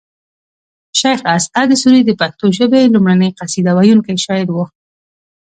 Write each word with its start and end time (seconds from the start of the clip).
شیخ 0.99 1.19
اسعد 1.35 1.69
سوري 1.81 2.01
د 2.05 2.11
پښتو 2.19 2.45
ژبې 2.57 2.81
لومړنۍ 2.93 3.29
قصیده 3.39 3.71
ویونکی 3.75 4.15
شاعر 4.25 4.47
و 4.53 4.57